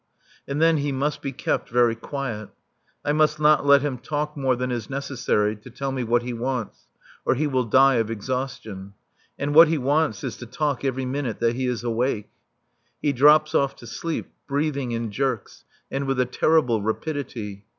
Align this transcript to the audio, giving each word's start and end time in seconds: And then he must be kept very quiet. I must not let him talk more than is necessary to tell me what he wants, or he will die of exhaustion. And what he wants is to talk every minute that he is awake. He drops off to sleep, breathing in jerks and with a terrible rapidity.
And 0.47 0.59
then 0.59 0.77
he 0.77 0.91
must 0.91 1.21
be 1.21 1.31
kept 1.31 1.69
very 1.69 1.93
quiet. 1.93 2.49
I 3.05 3.11
must 3.11 3.39
not 3.39 3.67
let 3.67 3.83
him 3.83 3.99
talk 3.99 4.35
more 4.35 4.55
than 4.55 4.71
is 4.71 4.89
necessary 4.89 5.55
to 5.57 5.69
tell 5.69 5.91
me 5.91 6.03
what 6.03 6.23
he 6.23 6.33
wants, 6.33 6.87
or 7.23 7.35
he 7.35 7.45
will 7.45 7.65
die 7.65 7.97
of 7.97 8.09
exhaustion. 8.09 8.93
And 9.37 9.53
what 9.53 9.67
he 9.67 9.77
wants 9.77 10.23
is 10.23 10.37
to 10.37 10.47
talk 10.47 10.83
every 10.83 11.05
minute 11.05 11.39
that 11.41 11.55
he 11.55 11.67
is 11.67 11.83
awake. 11.83 12.31
He 12.99 13.13
drops 13.13 13.53
off 13.53 13.75
to 13.75 13.85
sleep, 13.85 14.31
breathing 14.47 14.91
in 14.91 15.11
jerks 15.11 15.65
and 15.91 16.07
with 16.07 16.19
a 16.19 16.25
terrible 16.25 16.81
rapidity. 16.81 17.63